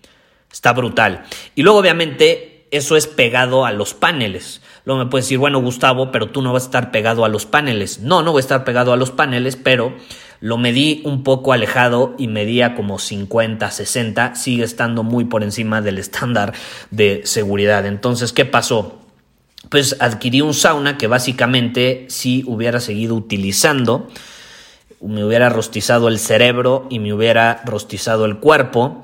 está 0.52 0.74
brutal. 0.74 1.24
Y 1.56 1.64
luego 1.64 1.80
obviamente 1.80 2.51
eso 2.72 2.96
es 2.96 3.06
pegado 3.08 3.66
a 3.66 3.72
los 3.72 3.94
paneles. 3.94 4.62
Luego 4.86 5.04
me 5.04 5.10
puedes 5.10 5.26
decir, 5.26 5.38
bueno 5.38 5.62
Gustavo, 5.62 6.12
pero 6.12 6.30
tú 6.30 6.42
no 6.42 6.54
vas 6.54 6.64
a 6.64 6.66
estar 6.68 6.92
pegado 6.92 7.26
a 7.26 7.30
los 7.30 7.46
paneles. 7.46 8.00
No, 8.00 8.24
no 8.24 8.32
voy 8.32 8.40
a 8.40 8.42
estar 8.42 8.64
pegado 8.64 8.94
a 8.94 8.98
los 8.98 9.12
paneles, 9.12 9.56
pero 9.56 9.94
lo 10.40 10.58
medí 10.58 11.02
un 11.06 11.24
poco 11.24 11.54
alejado 11.54 12.16
y 12.18 12.28
medía 12.28 12.74
como 12.74 12.98
50, 12.98 13.70
60, 13.70 14.36
sigue 14.36 14.64
estando 14.64 15.04
muy 15.04 15.26
por 15.26 15.44
encima 15.44 15.82
del 15.82 16.00
estándar 16.00 16.54
de 16.90 17.22
seguridad. 17.26 17.86
Entonces, 17.86 18.34
¿qué 18.34 18.46
pasó? 18.46 18.98
Pues 19.70 19.98
adquirí 20.00 20.42
un 20.42 20.56
sauna 20.56 20.98
que 20.98 21.06
básicamente 21.06 22.06
si 22.10 22.44
hubiera 22.48 22.80
seguido 22.80 23.16
utilizando, 23.16 24.10
me 25.00 25.24
hubiera 25.24 25.50
rostizado 25.50 26.08
el 26.08 26.20
cerebro 26.20 26.88
y 26.90 27.00
me 27.00 27.14
hubiera 27.14 27.62
rostizado 27.66 28.26
el 28.26 28.38
cuerpo. 28.38 29.04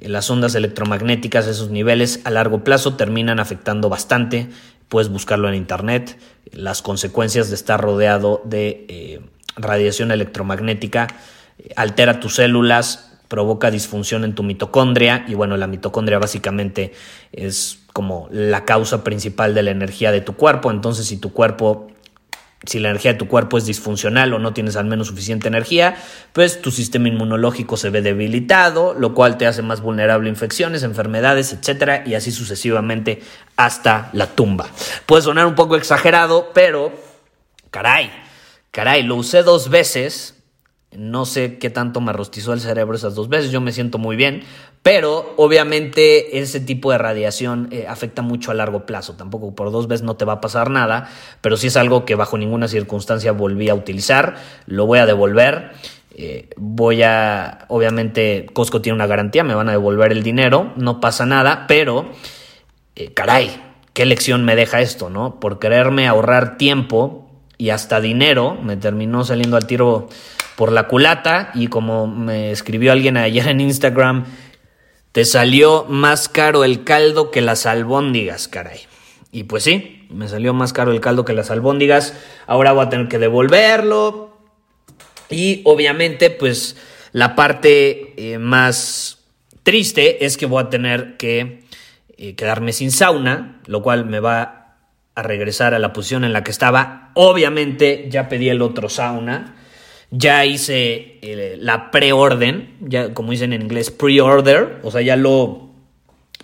Las 0.00 0.30
ondas 0.30 0.54
electromagnéticas, 0.54 1.46
esos 1.46 1.70
niveles 1.70 2.20
a 2.24 2.30
largo 2.30 2.64
plazo 2.64 2.94
terminan 2.94 3.40
afectando 3.40 3.88
bastante. 3.88 4.48
Puedes 4.88 5.08
buscarlo 5.08 5.48
en 5.48 5.54
internet. 5.54 6.18
Las 6.52 6.82
consecuencias 6.82 7.48
de 7.48 7.54
estar 7.54 7.80
rodeado 7.80 8.42
de 8.44 8.86
eh, 8.88 9.20
radiación 9.56 10.10
electromagnética, 10.10 11.08
eh, 11.58 11.70
altera 11.76 12.20
tus 12.20 12.36
células, 12.36 13.12
provoca 13.28 13.70
disfunción 13.70 14.24
en 14.24 14.34
tu 14.34 14.42
mitocondria 14.42 15.24
y 15.26 15.34
bueno, 15.34 15.56
la 15.56 15.66
mitocondria 15.66 16.18
básicamente 16.18 16.92
es 17.32 17.80
como 17.92 18.28
la 18.30 18.64
causa 18.64 19.04
principal 19.04 19.54
de 19.54 19.62
la 19.62 19.70
energía 19.70 20.12
de 20.12 20.20
tu 20.20 20.34
cuerpo, 20.34 20.70
entonces 20.70 21.06
si 21.06 21.16
tu 21.16 21.32
cuerpo 21.32 21.88
si 22.66 22.78
la 22.78 22.90
energía 22.90 23.12
de 23.12 23.18
tu 23.18 23.28
cuerpo 23.28 23.58
es 23.58 23.66
disfuncional 23.66 24.32
o 24.32 24.38
no 24.38 24.52
tienes 24.52 24.76
al 24.76 24.86
menos 24.86 25.08
suficiente 25.08 25.48
energía, 25.48 25.96
pues 26.32 26.62
tu 26.62 26.70
sistema 26.70 27.08
inmunológico 27.08 27.76
se 27.76 27.90
ve 27.90 28.02
debilitado, 28.02 28.94
lo 28.94 29.14
cual 29.14 29.36
te 29.38 29.46
hace 29.46 29.62
más 29.62 29.80
vulnerable 29.80 30.28
a 30.28 30.32
infecciones, 30.32 30.82
enfermedades, 30.82 31.52
etcétera, 31.52 32.02
y 32.06 32.14
así 32.14 32.32
sucesivamente 32.32 33.22
hasta 33.56 34.10
la 34.12 34.26
tumba. 34.26 34.68
Puede 35.06 35.22
sonar 35.22 35.46
un 35.46 35.54
poco 35.54 35.76
exagerado, 35.76 36.50
pero 36.54 36.92
caray, 37.70 38.10
caray, 38.70 39.02
lo 39.02 39.16
usé 39.16 39.42
dos 39.42 39.70
veces. 39.70 40.42
No 40.96 41.26
sé 41.26 41.58
qué 41.58 41.70
tanto 41.70 42.00
me 42.00 42.12
rostizó 42.12 42.52
el 42.52 42.60
cerebro 42.60 42.96
esas 42.96 43.14
dos 43.14 43.28
veces. 43.28 43.50
Yo 43.50 43.60
me 43.60 43.72
siento 43.72 43.98
muy 43.98 44.16
bien. 44.16 44.42
Pero 44.82 45.34
obviamente 45.36 46.38
ese 46.38 46.60
tipo 46.60 46.92
de 46.92 46.98
radiación 46.98 47.68
eh, 47.70 47.86
afecta 47.88 48.22
mucho 48.22 48.50
a 48.50 48.54
largo 48.54 48.86
plazo. 48.86 49.14
Tampoco 49.14 49.54
por 49.54 49.72
dos 49.72 49.88
veces 49.88 50.04
no 50.04 50.16
te 50.16 50.24
va 50.24 50.34
a 50.34 50.40
pasar 50.40 50.70
nada. 50.70 51.10
Pero 51.40 51.56
sí 51.56 51.68
es 51.68 51.76
algo 51.76 52.04
que 52.04 52.14
bajo 52.14 52.38
ninguna 52.38 52.68
circunstancia 52.68 53.32
volví 53.32 53.68
a 53.68 53.74
utilizar. 53.74 54.36
Lo 54.66 54.86
voy 54.86 54.98
a 54.98 55.06
devolver. 55.06 55.72
Eh, 56.16 56.50
voy 56.56 57.02
a. 57.02 57.66
Obviamente, 57.68 58.46
Costco 58.52 58.80
tiene 58.80 58.96
una 58.96 59.06
garantía. 59.06 59.42
Me 59.44 59.54
van 59.54 59.68
a 59.68 59.72
devolver 59.72 60.12
el 60.12 60.22
dinero. 60.22 60.72
No 60.76 61.00
pasa 61.00 61.26
nada. 61.26 61.66
Pero. 61.66 62.10
Eh, 62.94 63.12
caray. 63.12 63.62
¿Qué 63.94 64.04
lección 64.06 64.44
me 64.44 64.56
deja 64.56 64.80
esto, 64.80 65.08
no? 65.08 65.38
Por 65.38 65.60
quererme 65.60 66.08
ahorrar 66.08 66.58
tiempo 66.58 67.24
y 67.58 67.70
hasta 67.70 68.00
dinero, 68.00 68.58
me 68.60 68.76
terminó 68.76 69.24
saliendo 69.24 69.56
al 69.56 69.66
tiro 69.66 70.08
por 70.56 70.72
la 70.72 70.88
culata 70.88 71.50
y 71.54 71.66
como 71.68 72.06
me 72.06 72.50
escribió 72.50 72.92
alguien 72.92 73.16
ayer 73.16 73.48
en 73.48 73.60
Instagram, 73.60 74.24
te 75.12 75.24
salió 75.24 75.84
más 75.88 76.28
caro 76.28 76.64
el 76.64 76.84
caldo 76.84 77.30
que 77.30 77.40
las 77.40 77.66
albóndigas, 77.66 78.48
caray. 78.48 78.80
Y 79.30 79.44
pues 79.44 79.64
sí, 79.64 80.06
me 80.10 80.28
salió 80.28 80.54
más 80.54 80.72
caro 80.72 80.92
el 80.92 81.00
caldo 81.00 81.24
que 81.24 81.32
las 81.32 81.50
albóndigas, 81.50 82.14
ahora 82.46 82.72
voy 82.72 82.86
a 82.86 82.88
tener 82.88 83.08
que 83.08 83.18
devolverlo 83.18 84.38
y 85.28 85.62
obviamente 85.64 86.30
pues 86.30 86.76
la 87.12 87.34
parte 87.34 88.14
eh, 88.16 88.38
más 88.38 89.24
triste 89.62 90.24
es 90.24 90.36
que 90.36 90.46
voy 90.46 90.62
a 90.62 90.70
tener 90.70 91.16
que 91.16 91.64
eh, 92.16 92.34
quedarme 92.36 92.72
sin 92.72 92.90
sauna, 92.92 93.60
lo 93.66 93.82
cual 93.82 94.04
me 94.04 94.20
va 94.20 94.76
a 95.14 95.22
regresar 95.22 95.74
a 95.74 95.78
la 95.78 95.92
posición 95.92 96.24
en 96.24 96.32
la 96.32 96.44
que 96.44 96.50
estaba. 96.50 97.10
Obviamente 97.14 98.06
ya 98.10 98.28
pedí 98.28 98.48
el 98.48 98.62
otro 98.62 98.88
sauna, 98.88 99.56
ya 100.16 100.44
hice 100.44 101.18
eh, 101.22 101.56
la 101.58 101.90
preorden, 101.90 102.76
ya 102.80 103.14
como 103.14 103.32
dicen 103.32 103.52
en 103.52 103.62
inglés, 103.62 103.90
pre-order, 103.90 104.80
o 104.82 104.90
sea, 104.90 105.00
ya 105.00 105.16
lo 105.16 105.70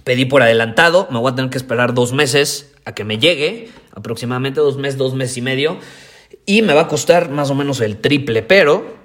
pedí 0.04 0.24
por 0.24 0.42
adelantado, 0.42 1.06
me 1.10 1.18
voy 1.18 1.32
a 1.32 1.34
tener 1.34 1.50
que 1.50 1.58
esperar 1.58 1.94
dos 1.94 2.12
meses 2.12 2.72
a 2.84 2.94
que 2.94 3.04
me 3.04 3.18
llegue, 3.18 3.68
aproximadamente 3.94 4.60
dos 4.60 4.76
meses, 4.76 4.98
dos 4.98 5.14
meses 5.14 5.36
y 5.36 5.42
medio, 5.42 5.78
y 6.46 6.62
me 6.62 6.74
va 6.74 6.82
a 6.82 6.88
costar 6.88 7.30
más 7.30 7.50
o 7.50 7.54
menos 7.54 7.80
el 7.80 7.98
triple, 7.98 8.42
pero 8.42 8.96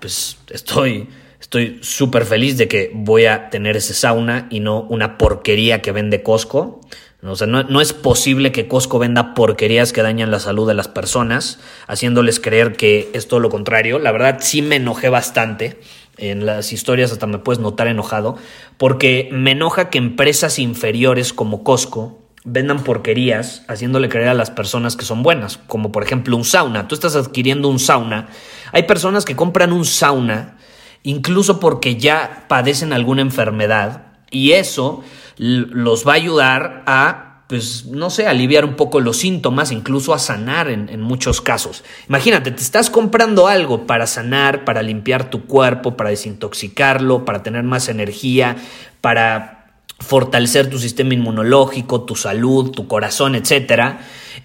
pues 0.00 0.38
estoy... 0.50 1.08
Estoy 1.40 1.78
súper 1.82 2.24
feliz 2.24 2.58
de 2.58 2.66
que 2.66 2.90
voy 2.92 3.26
a 3.26 3.48
tener 3.48 3.76
ese 3.76 3.94
sauna 3.94 4.48
y 4.50 4.58
no 4.58 4.82
una 4.82 5.16
porquería 5.16 5.80
que 5.80 5.92
vende 5.92 6.24
Costco. 6.24 6.80
O 7.22 7.34
sea, 7.34 7.48
no, 7.48 7.80
es 7.80 7.92
posible 7.92 8.52
que 8.52 8.68
Costco 8.68 9.00
venda 9.00 9.34
porquerías 9.34 9.92
que 9.92 10.02
dañan 10.02 10.30
la 10.30 10.38
salud 10.38 10.68
de 10.68 10.74
las 10.74 10.86
personas, 10.86 11.58
haciéndoles 11.88 12.38
creer 12.38 12.76
que 12.76 13.10
es 13.12 13.26
todo 13.26 13.40
lo 13.40 13.50
contrario. 13.50 13.98
La 13.98 14.12
verdad 14.12 14.38
sí 14.40 14.62
me 14.62 14.76
enojé 14.76 15.08
bastante. 15.08 15.80
En 16.16 16.46
las 16.46 16.72
historias 16.72 17.12
hasta 17.12 17.26
me 17.26 17.38
puedes 17.38 17.60
notar 17.60 17.86
enojado, 17.86 18.36
porque 18.76 19.28
me 19.32 19.52
enoja 19.52 19.88
que 19.88 19.98
empresas 19.98 20.58
inferiores 20.58 21.32
como 21.32 21.62
Costco 21.62 22.22
vendan 22.44 22.82
porquerías 22.82 23.62
haciéndole 23.68 24.08
creer 24.08 24.28
a 24.28 24.34
las 24.34 24.50
personas 24.50 24.96
que 24.96 25.04
son 25.04 25.22
buenas, 25.22 25.58
como 25.66 25.92
por 25.92 26.02
ejemplo 26.02 26.36
un 26.36 26.44
sauna. 26.44 26.88
Tú 26.88 26.94
estás 26.94 27.14
adquiriendo 27.14 27.68
un 27.68 27.78
sauna. 27.78 28.28
Hay 28.72 28.84
personas 28.84 29.24
que 29.24 29.36
compran 29.36 29.72
un 29.72 29.84
sauna 29.84 30.56
incluso 31.02 31.60
porque 31.60 31.96
ya 31.96 32.46
padecen 32.48 32.92
alguna 32.92 33.22
enfermedad 33.22 34.08
y 34.30 34.52
eso 34.52 35.02
los 35.38 36.06
va 36.06 36.12
a 36.12 36.16
ayudar 36.16 36.82
a 36.86 37.24
pues, 37.48 37.86
no 37.86 38.10
sé, 38.10 38.26
aliviar 38.26 38.66
un 38.66 38.74
poco 38.74 39.00
los 39.00 39.16
síntomas, 39.16 39.72
incluso 39.72 40.12
a 40.12 40.18
sanar 40.18 40.68
en, 40.68 40.90
en, 40.90 41.00
muchos 41.00 41.40
casos. 41.40 41.82
Imagínate, 42.06 42.50
te 42.50 42.62
estás 42.62 42.90
comprando 42.90 43.48
algo 43.48 43.86
para 43.86 44.06
sanar, 44.06 44.66
para 44.66 44.82
limpiar 44.82 45.30
tu 45.30 45.46
cuerpo, 45.46 45.96
para 45.96 46.10
desintoxicarlo, 46.10 47.24
para 47.24 47.42
tener 47.42 47.62
más 47.62 47.88
energía, 47.88 48.56
para 49.00 49.58
fortalecer 49.98 50.70
tu 50.70 50.78
sistema 50.78 51.14
inmunológico, 51.14 52.02
tu 52.02 52.16
salud, 52.16 52.70
tu 52.70 52.86
corazón, 52.86 53.34
etc. 53.34 53.96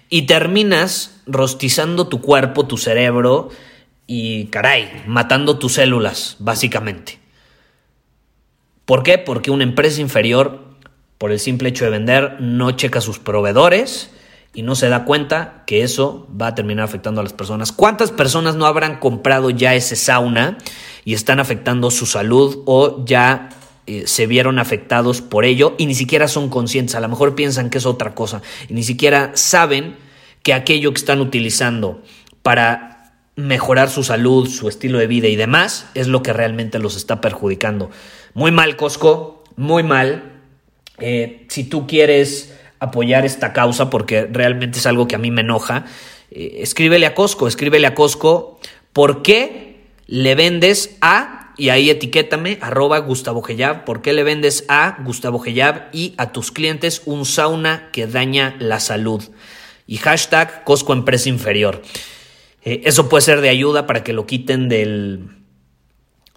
Y 0.08 0.22
terminas 0.22 1.20
rostizando 1.26 2.08
tu 2.08 2.20
cuerpo, 2.20 2.66
tu 2.66 2.76
cerebro 2.76 3.50
y, 4.06 4.46
caray, 4.46 5.04
matando 5.06 5.58
tus 5.58 5.74
células, 5.74 6.36
básicamente. 6.38 7.18
¿Por 8.84 9.02
qué? 9.02 9.18
Porque 9.18 9.50
una 9.50 9.64
empresa 9.64 10.00
inferior, 10.00 10.63
por 11.24 11.32
el 11.32 11.40
simple 11.40 11.70
hecho 11.70 11.86
de 11.86 11.90
vender, 11.90 12.36
no 12.38 12.72
checa 12.72 13.00
sus 13.00 13.18
proveedores 13.18 14.10
y 14.52 14.60
no 14.60 14.74
se 14.74 14.90
da 14.90 15.06
cuenta 15.06 15.62
que 15.66 15.82
eso 15.82 16.28
va 16.38 16.48
a 16.48 16.54
terminar 16.54 16.84
afectando 16.84 17.22
a 17.22 17.24
las 17.24 17.32
personas. 17.32 17.72
¿Cuántas 17.72 18.10
personas 18.10 18.56
no 18.56 18.66
habrán 18.66 18.98
comprado 18.98 19.48
ya 19.48 19.74
ese 19.74 19.96
sauna 19.96 20.58
y 21.02 21.14
están 21.14 21.40
afectando 21.40 21.90
su 21.90 22.04
salud 22.04 22.62
o 22.66 23.06
ya 23.06 23.48
eh, 23.86 24.02
se 24.06 24.26
vieron 24.26 24.58
afectados 24.58 25.22
por 25.22 25.46
ello 25.46 25.74
y 25.78 25.86
ni 25.86 25.94
siquiera 25.94 26.28
son 26.28 26.50
conscientes? 26.50 26.94
A 26.94 27.00
lo 27.00 27.08
mejor 27.08 27.34
piensan 27.34 27.70
que 27.70 27.78
es 27.78 27.86
otra 27.86 28.14
cosa 28.14 28.42
y 28.68 28.74
ni 28.74 28.82
siquiera 28.82 29.30
saben 29.32 29.96
que 30.42 30.52
aquello 30.52 30.92
que 30.92 30.98
están 30.98 31.22
utilizando 31.22 32.02
para 32.42 33.14
mejorar 33.34 33.88
su 33.88 34.04
salud, 34.04 34.46
su 34.46 34.68
estilo 34.68 34.98
de 34.98 35.06
vida 35.06 35.28
y 35.28 35.36
demás 35.36 35.86
es 35.94 36.06
lo 36.06 36.22
que 36.22 36.34
realmente 36.34 36.78
los 36.78 36.98
está 36.98 37.22
perjudicando. 37.22 37.88
Muy 38.34 38.50
mal, 38.50 38.76
Costco, 38.76 39.42
muy 39.56 39.82
mal. 39.82 40.32
Eh, 40.98 41.46
si 41.48 41.64
tú 41.64 41.86
quieres 41.86 42.54
apoyar 42.78 43.24
esta 43.24 43.52
causa, 43.52 43.90
porque 43.90 44.28
realmente 44.30 44.78
es 44.78 44.86
algo 44.86 45.08
que 45.08 45.16
a 45.16 45.18
mí 45.18 45.30
me 45.30 45.40
enoja, 45.40 45.86
eh, 46.30 46.58
escríbele 46.60 47.06
a 47.06 47.14
Costco, 47.14 47.48
escríbele 47.48 47.86
a 47.86 47.94
Costco 47.94 48.58
por 48.92 49.22
qué 49.22 49.76
le 50.06 50.34
vendes 50.34 50.96
a, 51.00 51.52
y 51.56 51.70
ahí 51.70 51.90
etiquétame, 51.90 52.58
arroba 52.60 52.98
Gustavo 52.98 53.42
Gellab, 53.42 53.84
por 53.84 54.02
qué 54.02 54.12
le 54.12 54.22
vendes 54.22 54.64
a 54.68 54.98
Gustavo 55.04 55.38
Gellab 55.38 55.88
y 55.92 56.14
a 56.16 56.32
tus 56.32 56.50
clientes 56.50 57.02
un 57.06 57.24
sauna 57.24 57.90
que 57.92 58.06
daña 58.06 58.56
la 58.58 58.80
salud. 58.80 59.22
Y 59.86 59.98
hashtag 59.98 60.64
Costco 60.64 60.92
Empresa 60.92 61.28
Inferior. 61.28 61.82
Eh, 62.64 62.82
eso 62.84 63.08
puede 63.08 63.22
ser 63.22 63.40
de 63.40 63.50
ayuda 63.50 63.86
para 63.86 64.02
que 64.02 64.12
lo 64.12 64.26
quiten 64.26 64.68
del, 64.68 65.28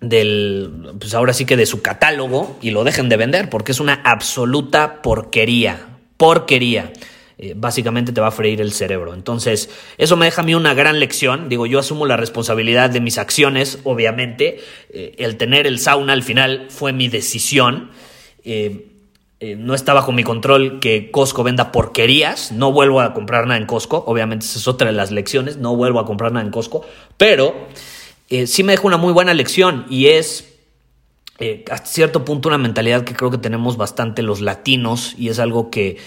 del, 0.02 0.94
pues 1.00 1.14
ahora 1.14 1.34
sí 1.34 1.46
que 1.46 1.58
de 1.58 1.66
su 1.66 1.82
catálogo 1.82 2.58
y 2.62 2.72
lo 2.72 2.84
dejen 2.84 3.10
de 3.10 3.18
vender 3.18 3.50
porque 3.50 3.72
es 3.72 3.80
una 3.80 4.02
absoluta 4.04 5.02
porquería, 5.02 6.00
porquería. 6.18 6.92
Eh, 7.40 7.54
básicamente 7.56 8.12
te 8.12 8.20
va 8.20 8.28
a 8.28 8.32
freír 8.32 8.62
el 8.62 8.72
cerebro. 8.72 9.14
Entonces, 9.14 9.70
eso 10.00 10.18
me 10.18 10.26
deja 10.26 10.42
a 10.42 10.46
mí 10.46 10.56
una 10.56 10.74
gran 10.74 11.00
lección. 11.00 11.50
Digo, 11.50 11.68
yo 11.68 11.78
asumo 11.78 12.08
la 12.08 12.18
responsabilidad 12.18 12.90
de 12.90 13.00
mis 13.00 13.20
acciones, 13.20 13.80
obviamente. 13.84 14.60
Eh, 14.90 15.14
el 15.20 15.38
tener 15.38 15.68
el 15.68 15.78
sauna 15.78 16.14
al 16.14 16.24
final 16.24 16.66
fue 16.70 16.94
mi 16.94 17.10
decisión. 17.10 17.92
Eh, 18.44 18.88
no 19.40 19.76
está 19.76 19.94
bajo 19.94 20.12
mi 20.12 20.24
control 20.24 20.80
que 20.80 21.12
Costco 21.12 21.44
venda 21.44 21.72
porquerías. 21.72 22.52
No 22.52 22.72
vuelvo 22.72 23.02
a 23.02 23.14
comprar 23.14 23.46
nada 23.46 23.60
en 23.60 23.68
Costco. 23.68 24.04
Obviamente, 24.08 24.44
esa 24.44 24.58
es 24.58 24.68
otra 24.68 24.88
de 24.88 24.94
las 24.94 25.12
lecciones. 25.12 25.58
No 25.58 25.76
vuelvo 25.76 26.00
a 26.00 26.08
comprar 26.08 26.32
nada 26.32 26.44
en 26.44 26.52
Costco. 26.52 26.88
Pero 27.18 27.68
eh, 28.30 28.48
sí 28.48 28.64
me 28.64 28.74
deja 28.74 28.88
una 28.88 28.98
muy 28.98 29.14
buena 29.14 29.34
lección 29.34 29.86
y 29.90 30.08
es 30.08 30.54
eh, 31.40 31.64
hasta 31.72 31.88
cierto 31.88 32.26
punto 32.26 32.50
una 32.50 32.58
mentalidad 32.58 33.04
que 33.04 33.14
creo 33.14 33.32
que 33.32 33.38
tenemos 33.38 33.78
bastante 33.78 34.22
los 34.22 34.42
latinos 34.42 35.16
y 35.18 35.30
es 35.30 35.40
algo 35.40 35.70
que, 35.70 35.98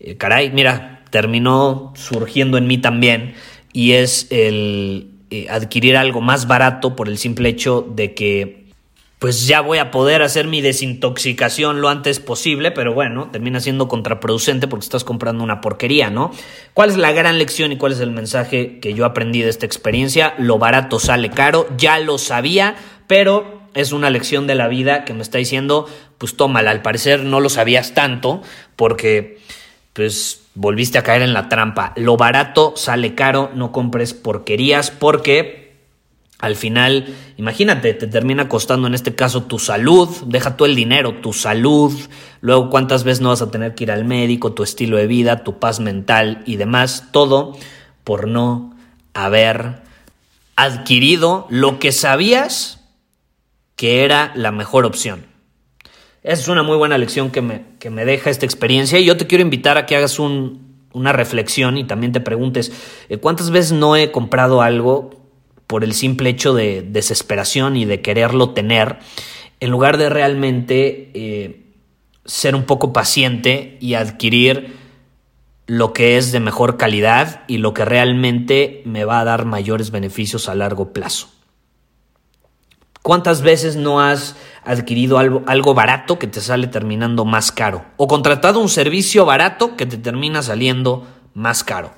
eh, 0.00 0.16
caray, 0.16 0.50
mira, 0.50 1.04
terminó 1.10 1.92
surgiendo 1.96 2.58
en 2.58 2.66
mí 2.66 2.78
también 2.78 3.34
y 3.72 3.92
es 3.92 4.28
el 4.30 5.10
adquirir 5.50 5.96
algo 5.96 6.20
más 6.20 6.46
barato 6.46 6.94
por 6.94 7.08
el 7.08 7.18
simple 7.18 7.48
hecho 7.48 7.84
de 7.94 8.14
que 8.14 8.63
pues 9.24 9.46
ya 9.46 9.62
voy 9.62 9.78
a 9.78 9.90
poder 9.90 10.20
hacer 10.20 10.48
mi 10.48 10.60
desintoxicación 10.60 11.80
lo 11.80 11.88
antes 11.88 12.20
posible, 12.20 12.72
pero 12.72 12.92
bueno, 12.92 13.30
termina 13.32 13.58
siendo 13.58 13.88
contraproducente 13.88 14.68
porque 14.68 14.84
estás 14.84 15.02
comprando 15.02 15.42
una 15.42 15.62
porquería, 15.62 16.10
¿no? 16.10 16.30
¿Cuál 16.74 16.90
es 16.90 16.98
la 16.98 17.10
gran 17.10 17.38
lección 17.38 17.72
y 17.72 17.78
cuál 17.78 17.92
es 17.92 18.00
el 18.00 18.10
mensaje 18.10 18.80
que 18.80 18.92
yo 18.92 19.06
aprendí 19.06 19.40
de 19.40 19.48
esta 19.48 19.64
experiencia? 19.64 20.34
Lo 20.36 20.58
barato 20.58 20.98
sale 20.98 21.30
caro, 21.30 21.66
ya 21.78 21.98
lo 22.00 22.18
sabía, 22.18 22.76
pero 23.06 23.62
es 23.72 23.92
una 23.92 24.10
lección 24.10 24.46
de 24.46 24.56
la 24.56 24.68
vida 24.68 25.06
que 25.06 25.14
me 25.14 25.22
está 25.22 25.38
diciendo, 25.38 25.88
pues 26.18 26.36
tómala, 26.36 26.70
al 26.70 26.82
parecer 26.82 27.24
no 27.24 27.40
lo 27.40 27.48
sabías 27.48 27.94
tanto 27.94 28.42
porque 28.76 29.38
pues 29.94 30.42
volviste 30.54 30.98
a 30.98 31.02
caer 31.02 31.22
en 31.22 31.32
la 31.32 31.48
trampa. 31.48 31.94
Lo 31.96 32.18
barato 32.18 32.74
sale 32.76 33.14
caro, 33.14 33.50
no 33.54 33.72
compres 33.72 34.12
porquerías 34.12 34.90
porque 34.90 35.63
al 36.44 36.56
final, 36.56 37.06
imagínate, 37.38 37.94
te 37.94 38.06
termina 38.06 38.50
costando 38.50 38.86
en 38.86 38.92
este 38.92 39.14
caso 39.14 39.44
tu 39.44 39.58
salud, 39.58 40.10
deja 40.26 40.58
tú 40.58 40.66
el 40.66 40.76
dinero, 40.76 41.14
tu 41.22 41.32
salud, 41.32 41.94
luego 42.42 42.68
cuántas 42.68 43.02
veces 43.02 43.22
no 43.22 43.30
vas 43.30 43.40
a 43.40 43.50
tener 43.50 43.74
que 43.74 43.84
ir 43.84 43.90
al 43.90 44.04
médico, 44.04 44.52
tu 44.52 44.62
estilo 44.62 44.98
de 44.98 45.06
vida, 45.06 45.42
tu 45.42 45.58
paz 45.58 45.80
mental 45.80 46.42
y 46.44 46.56
demás, 46.56 47.08
todo 47.12 47.56
por 48.04 48.28
no 48.28 48.76
haber 49.14 49.80
adquirido 50.54 51.46
lo 51.48 51.78
que 51.78 51.92
sabías 51.92 52.80
que 53.74 54.04
era 54.04 54.30
la 54.34 54.52
mejor 54.52 54.84
opción. 54.84 55.24
Esa 56.22 56.42
es 56.42 56.48
una 56.48 56.62
muy 56.62 56.76
buena 56.76 56.98
lección 56.98 57.30
que 57.30 57.40
me, 57.40 57.64
que 57.78 57.88
me 57.88 58.04
deja 58.04 58.28
esta 58.28 58.44
experiencia 58.44 58.98
y 58.98 59.06
yo 59.06 59.16
te 59.16 59.26
quiero 59.26 59.40
invitar 59.40 59.78
a 59.78 59.86
que 59.86 59.96
hagas 59.96 60.18
una 60.18 61.12
reflexión 61.14 61.78
y 61.78 61.84
también 61.84 62.12
te 62.12 62.20
preguntes, 62.20 62.70
eh, 63.08 63.16
¿cuántas 63.16 63.50
veces 63.50 63.72
no 63.72 63.96
he 63.96 64.12
comprado 64.12 64.60
algo 64.60 65.23
por 65.66 65.84
el 65.84 65.94
simple 65.94 66.30
hecho 66.30 66.54
de 66.54 66.82
desesperación 66.82 67.76
y 67.76 67.84
de 67.84 68.00
quererlo 68.00 68.50
tener, 68.50 68.98
en 69.60 69.70
lugar 69.70 69.96
de 69.96 70.10
realmente 70.10 71.10
eh, 71.14 71.64
ser 72.24 72.54
un 72.54 72.64
poco 72.64 72.92
paciente 72.92 73.78
y 73.80 73.94
adquirir 73.94 74.76
lo 75.66 75.92
que 75.92 76.16
es 76.18 76.32
de 76.32 76.40
mejor 76.40 76.76
calidad 76.76 77.42
y 77.48 77.58
lo 77.58 77.72
que 77.72 77.84
realmente 77.84 78.82
me 78.84 79.04
va 79.04 79.20
a 79.20 79.24
dar 79.24 79.46
mayores 79.46 79.90
beneficios 79.90 80.48
a 80.48 80.54
largo 80.54 80.92
plazo. 80.92 81.28
¿Cuántas 83.02 83.42
veces 83.42 83.76
no 83.76 84.00
has 84.00 84.34
adquirido 84.64 85.18
algo, 85.18 85.42
algo, 85.46 85.74
barato 85.74 86.18
que 86.18 86.26
te 86.26 86.40
sale 86.40 86.68
terminando 86.68 87.24
más 87.26 87.52
caro? 87.52 87.84
¿O 87.98 88.08
contratado 88.08 88.60
un 88.60 88.70
servicio 88.70 89.26
barato 89.26 89.76
que 89.76 89.84
te 89.84 89.98
termina 89.98 90.42
saliendo 90.42 91.06
más 91.34 91.64
caro? 91.64 91.92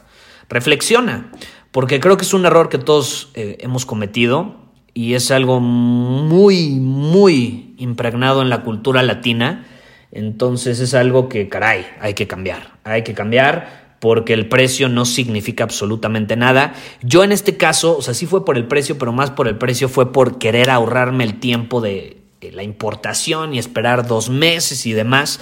Reflexiona 0.48 1.31
porque 1.77 2.01
creo 2.01 2.17
que 2.17 2.25
es 2.25 2.33
un 2.33 2.47
error 2.47 2.71
que 2.71 2.79
todos 2.79 3.29
eh, 3.35 3.59
hemos 3.61 3.85
cometido 3.85 4.57
y 4.95 5.12
es 5.12 5.31
algo 5.31 5.61
muy, 5.61 6.71
muy 6.71 7.75
impregnado 7.77 8.41
en 8.41 8.49
la 8.49 8.62
cultura 8.62 9.03
latina. 9.03 9.67
Entonces 10.11 10.81
es 10.81 10.95
algo 10.95 11.29
que, 11.29 11.51
caray, 11.51 11.87
hay 12.01 12.15
que 12.15 12.27
cambiar. 12.27 12.79
Hay 12.85 13.05
que 13.05 13.12
cambiar 13.12 13.99
porque 14.01 14.33
el 14.33 14.49
precio 14.49 14.89
no 14.89 15.05
significa 15.05 15.65
absolutamente 15.65 16.35
nada. 16.35 16.73
Yo 17.03 17.23
en 17.25 17.31
este 17.31 17.59
caso, 17.59 17.99
o 17.99 18.01
sea, 18.01 18.15
sí 18.15 18.25
fue 18.25 18.47
por 18.47 18.57
el 18.57 18.65
precio, 18.65 18.97
pero 18.97 19.12
más 19.12 19.31
por 19.31 19.47
el 19.47 19.59
precio 19.59 19.91
fue 19.91 20.15
por 20.15 20.39
querer 20.39 20.71
ahorrarme 20.71 21.25
el 21.25 21.41
tiempo 21.41 21.83
de 21.83 22.23
la 22.41 22.62
importación 22.62 23.53
y 23.53 23.59
esperar 23.59 24.07
dos 24.07 24.31
meses 24.31 24.87
y 24.87 24.95
demás. 24.95 25.41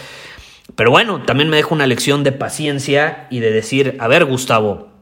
Pero 0.75 0.91
bueno, 0.91 1.23
también 1.23 1.49
me 1.49 1.59
dejo 1.59 1.77
una 1.77 1.87
lección 1.87 2.25
de 2.25 2.33
paciencia 2.33 3.29
y 3.31 3.39
de 3.39 3.53
decir, 3.53 3.97
a 4.01 4.09
ver, 4.09 4.25
Gustavo, 4.25 4.94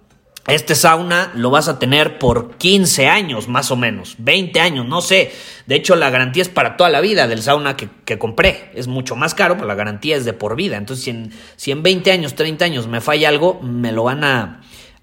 este 0.49 0.75
sauna 0.75 1.31
lo 1.37 1.51
vas 1.51 1.69
a 1.69 1.79
tener 1.79 2.19
por 2.19 2.57
15 2.57 3.07
años 3.07 3.47
más 3.47 3.71
o 3.71 3.77
menos, 3.77 4.17
20 4.19 4.59
años, 4.59 4.87
no 4.87 5.01
sé. 5.01 5.31
De 5.67 5.77
hecho, 5.77 5.95
la 5.95 6.11
garantía 6.11 6.43
es 6.43 6.49
para 6.49 6.77
toda 6.77 6.91
la 6.91 7.01
vida 7.01 7.29
del 7.29 7.43
sauna 7.43 7.77
que, 7.77 8.19
compré. 8.19 8.71
Es 8.75 8.89
mucho 8.89 9.15
más 9.15 9.35
caro, 9.35 9.55
pero 9.55 9.69
la 9.69 9.77
garantía 9.77 10.17
es 10.17 10.25
de 10.25 10.33
por 10.33 10.57
vida. 10.57 10.77
Entonces, 10.77 11.05
si 11.05 11.11
en, 11.11 11.33
si 11.57 11.71
en 11.71 11.83
20 11.85 12.11
años, 12.11 12.35
30 12.35 12.65
años 12.65 12.89
me 12.89 13.01
falla 13.01 13.29
algo, 13.29 13.61
me 13.63 13.93
lo 13.93 14.03
van 14.05 14.25
a, 14.25 14.63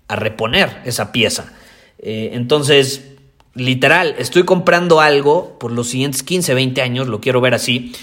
a 0.09 0.15
reponer 0.17 0.81
esa 0.83 1.13
pieza. 1.13 1.53
Eh, 1.99 2.31
entonces, 2.33 3.13
literal, 3.53 4.15
estoy 4.17 4.43
comprando 4.43 4.99
algo 4.99 5.57
por 5.57 5.71
los 5.71 5.89
siguientes 5.89 6.21
15, 6.21 6.53
20 6.53 6.81
años, 6.81 7.07
lo 7.07 7.21
quiero 7.21 7.39
ver 7.39 7.53
así. 7.53 7.93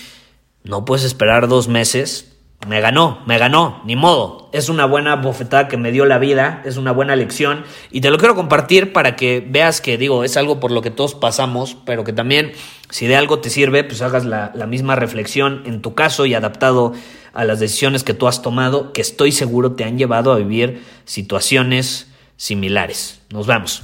No 0.64 0.86
puedes 0.86 1.04
esperar 1.04 1.48
dos 1.48 1.68
meses 1.68 2.35
me 2.66 2.80
ganó, 2.80 3.22
me 3.26 3.38
ganó, 3.38 3.82
ni 3.84 3.96
modo. 3.96 4.48
Es 4.52 4.68
una 4.68 4.86
buena 4.86 5.16
bofetada 5.16 5.68
que 5.68 5.76
me 5.76 5.92
dio 5.92 6.04
la 6.04 6.18
vida, 6.18 6.62
es 6.64 6.76
una 6.76 6.92
buena 6.92 7.14
lección 7.14 7.64
y 7.90 8.00
te 8.00 8.10
lo 8.10 8.18
quiero 8.18 8.34
compartir 8.34 8.92
para 8.92 9.14
que 9.14 9.44
veas 9.46 9.80
que 9.80 9.98
digo, 9.98 10.24
es 10.24 10.36
algo 10.36 10.58
por 10.58 10.72
lo 10.72 10.82
que 10.82 10.90
todos 10.90 11.14
pasamos, 11.14 11.76
pero 11.84 12.02
que 12.02 12.12
también 12.12 12.52
si 12.90 13.06
de 13.06 13.16
algo 13.16 13.38
te 13.38 13.50
sirve, 13.50 13.84
pues 13.84 14.02
hagas 14.02 14.24
la, 14.24 14.52
la 14.54 14.66
misma 14.66 14.96
reflexión 14.96 15.62
en 15.66 15.82
tu 15.82 15.94
caso 15.94 16.26
y 16.26 16.34
adaptado 16.34 16.92
a 17.34 17.44
las 17.44 17.60
decisiones 17.60 18.02
que 18.02 18.14
tú 18.14 18.26
has 18.26 18.42
tomado, 18.42 18.92
que 18.92 19.02
estoy 19.02 19.30
seguro 19.30 19.72
te 19.72 19.84
han 19.84 19.98
llevado 19.98 20.32
a 20.32 20.36
vivir 20.36 20.82
situaciones 21.04 22.10
similares. 22.36 23.20
Nos 23.30 23.46
vemos. 23.46 23.82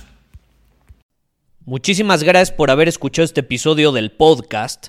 Muchísimas 1.64 2.24
gracias 2.24 2.50
por 2.50 2.72
haber 2.72 2.88
escuchado 2.88 3.24
este 3.24 3.40
episodio 3.40 3.92
del 3.92 4.10
podcast. 4.10 4.88